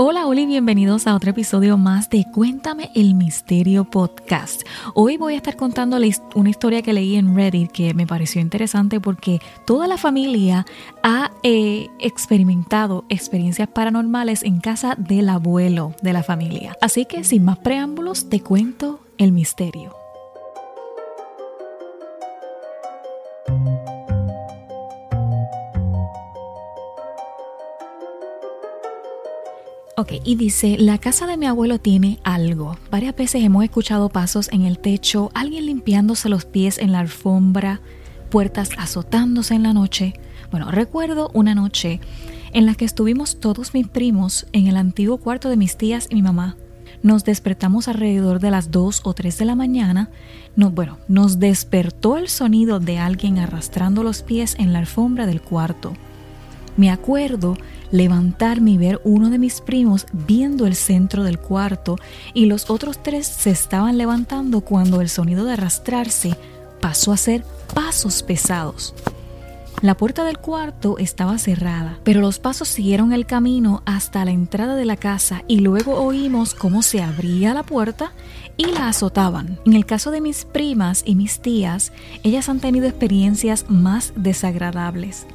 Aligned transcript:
Hola, 0.00 0.28
hola 0.28 0.46
bienvenidos 0.46 1.08
a 1.08 1.16
otro 1.16 1.30
episodio 1.30 1.76
más 1.76 2.08
de 2.08 2.24
Cuéntame 2.32 2.92
el 2.94 3.16
Misterio 3.16 3.84
Podcast. 3.84 4.62
Hoy 4.94 5.16
voy 5.16 5.34
a 5.34 5.38
estar 5.38 5.56
contándoles 5.56 6.22
una 6.36 6.50
historia 6.50 6.82
que 6.82 6.92
leí 6.92 7.16
en 7.16 7.34
Reddit 7.34 7.72
que 7.72 7.94
me 7.94 8.06
pareció 8.06 8.40
interesante 8.40 9.00
porque 9.00 9.40
toda 9.66 9.88
la 9.88 9.96
familia 9.96 10.66
ha 11.02 11.32
eh, 11.42 11.88
experimentado 11.98 13.06
experiencias 13.08 13.66
paranormales 13.66 14.44
en 14.44 14.60
casa 14.60 14.94
del 14.96 15.28
abuelo 15.28 15.92
de 16.00 16.12
la 16.12 16.22
familia. 16.22 16.76
Así 16.80 17.04
que 17.04 17.24
sin 17.24 17.44
más 17.44 17.58
preámbulos, 17.58 18.28
te 18.28 18.40
cuento 18.40 19.00
el 19.18 19.32
misterio. 19.32 19.96
Ok, 29.98 30.12
y 30.22 30.36
dice, 30.36 30.76
la 30.78 30.98
casa 30.98 31.26
de 31.26 31.36
mi 31.36 31.46
abuelo 31.46 31.80
tiene 31.80 32.20
algo. 32.22 32.78
Varias 32.88 33.16
veces 33.16 33.42
hemos 33.42 33.64
escuchado 33.64 34.10
pasos 34.10 34.48
en 34.52 34.62
el 34.62 34.78
techo, 34.78 35.32
alguien 35.34 35.66
limpiándose 35.66 36.28
los 36.28 36.44
pies 36.44 36.78
en 36.78 36.92
la 36.92 37.00
alfombra, 37.00 37.80
puertas 38.30 38.70
azotándose 38.78 39.54
en 39.54 39.64
la 39.64 39.72
noche. 39.72 40.14
Bueno, 40.52 40.70
recuerdo 40.70 41.32
una 41.34 41.56
noche 41.56 41.98
en 42.52 42.64
la 42.64 42.76
que 42.76 42.84
estuvimos 42.84 43.40
todos 43.40 43.74
mis 43.74 43.88
primos 43.88 44.46
en 44.52 44.68
el 44.68 44.76
antiguo 44.76 45.16
cuarto 45.16 45.48
de 45.48 45.56
mis 45.56 45.76
tías 45.76 46.06
y 46.08 46.14
mi 46.14 46.22
mamá. 46.22 46.56
Nos 47.02 47.24
despertamos 47.24 47.88
alrededor 47.88 48.38
de 48.38 48.52
las 48.52 48.70
2 48.70 49.00
o 49.02 49.14
3 49.14 49.36
de 49.36 49.44
la 49.46 49.56
mañana. 49.56 50.10
No, 50.54 50.70
bueno, 50.70 50.98
nos 51.08 51.40
despertó 51.40 52.18
el 52.18 52.28
sonido 52.28 52.78
de 52.78 52.98
alguien 52.98 53.40
arrastrando 53.40 54.04
los 54.04 54.22
pies 54.22 54.54
en 54.60 54.72
la 54.72 54.78
alfombra 54.78 55.26
del 55.26 55.42
cuarto. 55.42 55.94
Me 56.78 56.92
acuerdo 56.92 57.58
levantarme 57.90 58.70
y 58.70 58.78
ver 58.78 59.00
uno 59.02 59.30
de 59.30 59.38
mis 59.38 59.60
primos 59.60 60.06
viendo 60.12 60.64
el 60.64 60.76
centro 60.76 61.24
del 61.24 61.40
cuarto 61.40 61.96
y 62.34 62.46
los 62.46 62.70
otros 62.70 63.02
tres 63.02 63.26
se 63.26 63.50
estaban 63.50 63.98
levantando 63.98 64.60
cuando 64.60 65.00
el 65.00 65.08
sonido 65.08 65.44
de 65.44 65.54
arrastrarse 65.54 66.36
pasó 66.80 67.10
a 67.10 67.16
ser 67.16 67.42
pasos 67.74 68.22
pesados. 68.22 68.94
La 69.82 69.96
puerta 69.96 70.22
del 70.22 70.38
cuarto 70.38 70.98
estaba 70.98 71.36
cerrada, 71.38 71.98
pero 72.04 72.20
los 72.20 72.38
pasos 72.38 72.68
siguieron 72.68 73.12
el 73.12 73.26
camino 73.26 73.82
hasta 73.84 74.24
la 74.24 74.30
entrada 74.30 74.76
de 74.76 74.84
la 74.84 74.96
casa 74.96 75.42
y 75.48 75.58
luego 75.58 75.94
oímos 75.94 76.54
cómo 76.54 76.82
se 76.82 77.02
abría 77.02 77.54
la 77.54 77.64
puerta 77.64 78.12
y 78.56 78.66
la 78.66 78.86
azotaban. 78.86 79.58
En 79.66 79.72
el 79.72 79.84
caso 79.84 80.12
de 80.12 80.20
mis 80.20 80.44
primas 80.44 81.02
y 81.04 81.16
mis 81.16 81.40
tías, 81.40 81.92
ellas 82.22 82.48
han 82.48 82.60
tenido 82.60 82.86
experiencias 82.86 83.66
más 83.68 84.12
desagradables. 84.14 85.26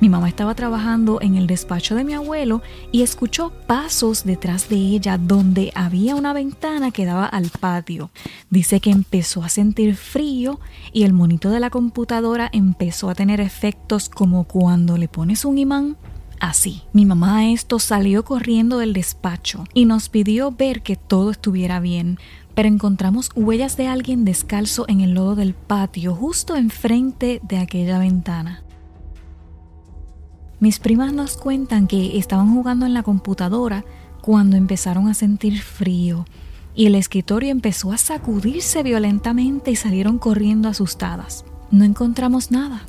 Mi 0.00 0.08
mamá 0.08 0.28
estaba 0.28 0.54
trabajando 0.54 1.20
en 1.22 1.36
el 1.36 1.46
despacho 1.46 1.94
de 1.94 2.04
mi 2.04 2.14
abuelo 2.14 2.62
y 2.92 3.02
escuchó 3.02 3.52
pasos 3.66 4.24
detrás 4.24 4.68
de 4.68 4.76
ella 4.76 5.18
donde 5.18 5.72
había 5.74 6.14
una 6.16 6.32
ventana 6.32 6.90
que 6.90 7.06
daba 7.06 7.26
al 7.26 7.48
patio. 7.48 8.10
Dice 8.50 8.80
que 8.80 8.90
empezó 8.90 9.42
a 9.42 9.48
sentir 9.48 9.96
frío 9.96 10.60
y 10.92 11.04
el 11.04 11.12
monito 11.12 11.48
de 11.50 11.60
la 11.60 11.70
computadora 11.70 12.50
empezó 12.52 13.08
a 13.08 13.14
tener 13.14 13.40
efectos 13.40 14.08
como 14.08 14.44
cuando 14.44 14.98
le 14.98 15.08
pones 15.08 15.44
un 15.44 15.58
imán 15.58 15.96
así. 16.40 16.82
Mi 16.92 17.06
mamá 17.06 17.38
a 17.38 17.48
esto 17.48 17.78
salió 17.78 18.24
corriendo 18.24 18.78
del 18.78 18.92
despacho 18.92 19.64
y 19.72 19.86
nos 19.86 20.08
pidió 20.08 20.50
ver 20.50 20.82
que 20.82 20.96
todo 20.96 21.30
estuviera 21.30 21.80
bien, 21.80 22.18
pero 22.54 22.68
encontramos 22.68 23.30
huellas 23.34 23.76
de 23.76 23.86
alguien 23.86 24.24
descalzo 24.24 24.84
en 24.88 25.00
el 25.00 25.14
lodo 25.14 25.36
del 25.36 25.54
patio 25.54 26.14
justo 26.14 26.56
enfrente 26.56 27.40
de 27.42 27.58
aquella 27.58 27.98
ventana. 27.98 28.62
Mis 30.60 30.78
primas 30.78 31.12
nos 31.12 31.36
cuentan 31.36 31.86
que 31.86 32.18
estaban 32.18 32.54
jugando 32.54 32.86
en 32.86 32.94
la 32.94 33.02
computadora 33.02 33.84
cuando 34.20 34.56
empezaron 34.56 35.08
a 35.08 35.14
sentir 35.14 35.60
frío 35.60 36.24
y 36.74 36.86
el 36.86 36.94
escritorio 36.94 37.50
empezó 37.50 37.92
a 37.92 37.98
sacudirse 37.98 38.82
violentamente 38.82 39.70
y 39.70 39.76
salieron 39.76 40.18
corriendo 40.18 40.68
asustadas. 40.68 41.44
No 41.70 41.84
encontramos 41.84 42.50
nada, 42.50 42.82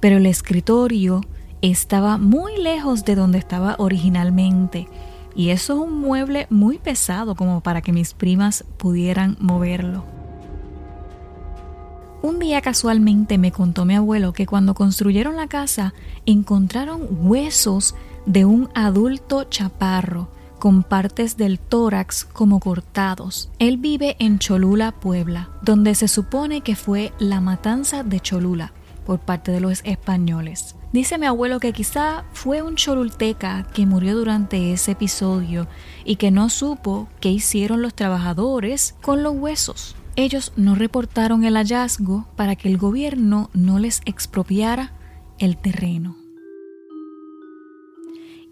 pero 0.00 0.16
el 0.16 0.26
escritorio 0.26 1.20
estaba 1.62 2.16
muy 2.16 2.56
lejos 2.60 3.04
de 3.04 3.14
donde 3.14 3.38
estaba 3.38 3.76
originalmente 3.78 4.88
y 5.34 5.50
eso 5.50 5.74
es 5.74 5.80
un 5.80 6.00
mueble 6.00 6.46
muy 6.50 6.78
pesado 6.78 7.34
como 7.34 7.60
para 7.60 7.82
que 7.82 7.92
mis 7.92 8.14
primas 8.14 8.64
pudieran 8.78 9.36
moverlo. 9.40 10.19
Un 12.22 12.38
día 12.38 12.60
casualmente 12.60 13.38
me 13.38 13.50
contó 13.50 13.86
mi 13.86 13.94
abuelo 13.94 14.34
que 14.34 14.44
cuando 14.44 14.74
construyeron 14.74 15.36
la 15.36 15.46
casa 15.46 15.94
encontraron 16.26 17.08
huesos 17.22 17.94
de 18.26 18.44
un 18.44 18.68
adulto 18.74 19.44
chaparro 19.44 20.28
con 20.58 20.82
partes 20.82 21.38
del 21.38 21.58
tórax 21.58 22.26
como 22.26 22.60
cortados. 22.60 23.50
Él 23.58 23.78
vive 23.78 24.16
en 24.18 24.38
Cholula, 24.38 24.92
Puebla, 24.92 25.48
donde 25.62 25.94
se 25.94 26.08
supone 26.08 26.60
que 26.60 26.76
fue 26.76 27.14
la 27.18 27.40
matanza 27.40 28.02
de 28.02 28.20
Cholula 28.20 28.74
por 29.06 29.20
parte 29.20 29.50
de 29.50 29.60
los 29.60 29.80
españoles. 29.84 30.76
Dice 30.92 31.16
mi 31.16 31.24
abuelo 31.24 31.58
que 31.58 31.72
quizá 31.72 32.24
fue 32.34 32.60
un 32.60 32.74
cholulteca 32.74 33.66
que 33.72 33.86
murió 33.86 34.14
durante 34.14 34.74
ese 34.74 34.92
episodio 34.92 35.68
y 36.04 36.16
que 36.16 36.30
no 36.30 36.50
supo 36.50 37.08
qué 37.20 37.30
hicieron 37.30 37.80
los 37.80 37.94
trabajadores 37.94 38.94
con 39.00 39.22
los 39.22 39.34
huesos. 39.34 39.96
Ellos 40.16 40.52
no 40.56 40.74
reportaron 40.74 41.44
el 41.44 41.54
hallazgo 41.54 42.26
para 42.36 42.56
que 42.56 42.68
el 42.68 42.78
gobierno 42.78 43.50
no 43.54 43.78
les 43.78 44.00
expropiara 44.04 44.92
el 45.38 45.56
terreno. 45.56 46.16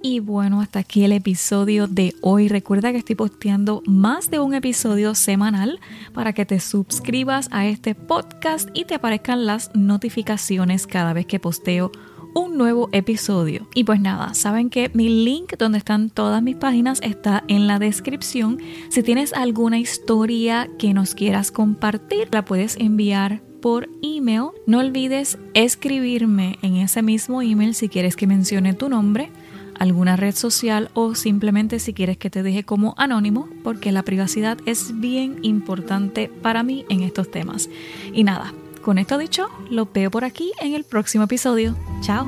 Y 0.00 0.20
bueno, 0.20 0.60
hasta 0.60 0.78
aquí 0.78 1.02
el 1.02 1.10
episodio 1.10 1.88
de 1.88 2.14
hoy. 2.20 2.46
Recuerda 2.46 2.92
que 2.92 2.98
estoy 2.98 3.16
posteando 3.16 3.82
más 3.84 4.30
de 4.30 4.38
un 4.38 4.54
episodio 4.54 5.16
semanal 5.16 5.80
para 6.14 6.32
que 6.32 6.46
te 6.46 6.60
suscribas 6.60 7.48
a 7.50 7.66
este 7.66 7.96
podcast 7.96 8.68
y 8.74 8.84
te 8.84 8.94
aparezcan 8.94 9.44
las 9.44 9.74
notificaciones 9.74 10.86
cada 10.86 11.12
vez 11.12 11.26
que 11.26 11.40
posteo 11.40 11.90
un 12.34 12.56
nuevo 12.56 12.88
episodio. 12.92 13.68
Y 13.74 13.84
pues 13.84 14.00
nada, 14.00 14.34
saben 14.34 14.70
que 14.70 14.90
mi 14.94 15.08
link 15.08 15.54
donde 15.58 15.78
están 15.78 16.10
todas 16.10 16.42
mis 16.42 16.56
páginas 16.56 17.00
está 17.02 17.44
en 17.48 17.66
la 17.66 17.78
descripción. 17.78 18.58
Si 18.90 19.02
tienes 19.02 19.32
alguna 19.32 19.78
historia 19.78 20.68
que 20.78 20.94
nos 20.94 21.14
quieras 21.14 21.50
compartir, 21.50 22.28
la 22.32 22.44
puedes 22.44 22.76
enviar 22.76 23.42
por 23.60 23.88
email. 24.02 24.48
No 24.66 24.78
olvides 24.78 25.38
escribirme 25.54 26.58
en 26.62 26.76
ese 26.76 27.02
mismo 27.02 27.42
email 27.42 27.74
si 27.74 27.88
quieres 27.88 28.16
que 28.16 28.26
mencione 28.26 28.74
tu 28.74 28.88
nombre 28.88 29.30
alguna 29.78 30.16
red 30.16 30.34
social 30.34 30.90
o 30.94 31.14
simplemente 31.14 31.78
si 31.78 31.92
quieres 31.92 32.18
que 32.18 32.30
te 32.30 32.42
deje 32.42 32.64
como 32.64 32.94
anónimo, 32.98 33.48
porque 33.62 33.92
la 33.92 34.02
privacidad 34.02 34.58
es 34.66 34.98
bien 35.00 35.38
importante 35.42 36.30
para 36.42 36.62
mí 36.62 36.84
en 36.88 37.02
estos 37.02 37.30
temas. 37.30 37.70
Y 38.12 38.24
nada, 38.24 38.52
con 38.88 38.96
esto 38.96 39.18
dicho, 39.18 39.50
lo 39.68 39.84
veo 39.84 40.10
por 40.10 40.24
aquí 40.24 40.50
en 40.62 40.72
el 40.72 40.82
próximo 40.82 41.24
episodio. 41.24 41.76
Chao. 42.00 42.26